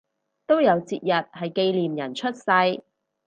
[0.47, 2.83] 都有節日係紀念人出世